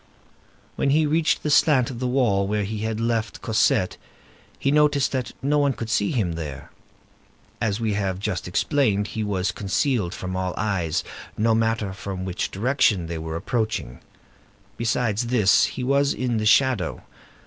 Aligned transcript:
When 0.77 0.89
he 0.89 1.05
reached 1.05 1.43
the 1.43 1.51
slant 1.51 1.91
of 1.91 1.99
the 1.99 2.07
wall 2.07 2.47
where 2.47 2.63
he 2.63 2.79
had 2.79 2.99
left 2.99 3.43
Cosette, 3.43 3.97
he 4.57 4.71
noticed 4.71 5.11
that 5.11 5.33
no 5.43 5.59
one 5.59 5.73
could 5.73 5.91
see 5.91 6.09
him 6.09 6.31
there. 6.31 6.71
As 7.61 7.79
we 7.79 7.93
have 7.93 8.17
just 8.17 8.47
explained, 8.47 9.09
he 9.09 9.23
was 9.23 9.51
concealed 9.51 10.15
from 10.15 10.35
all 10.35 10.55
eyes, 10.57 11.03
no 11.37 11.53
matter 11.53 11.93
from 11.93 12.25
which 12.25 12.49
direction 12.49 13.05
they 13.05 13.19
were 13.19 13.35
approaching; 13.35 13.99
besides 14.75 15.27
this, 15.27 15.65
he 15.65 15.83
was 15.83 16.15
in 16.15 16.37
the 16.37 16.47
shadow. 16.47 17.03